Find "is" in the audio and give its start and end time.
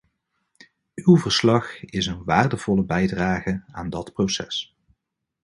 1.85-2.05